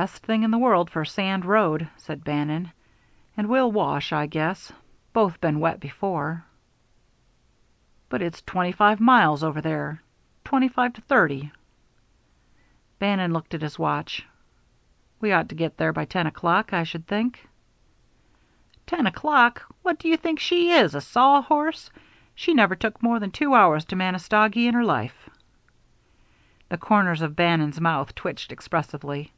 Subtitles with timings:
[0.00, 2.72] "Best thing in the world for a sand road," said Bannon.
[3.36, 4.72] "And we'll wash, I guess.
[5.12, 6.46] Both been wet before."
[8.08, 10.00] "But it's twenty five miles over there
[10.44, 11.52] twenty five to thirty."
[13.00, 14.24] Bannon looked at his watch.
[15.20, 17.46] "We ought to get there by ten o'clock, I should think."
[18.86, 19.66] "Ten o'clock!
[19.82, 21.90] What do you think she is a sawhorse!
[22.34, 25.28] She never took more than two hours to Manistogee in her life."
[26.70, 29.32] The corners of Bannon's mouth twitched expressively.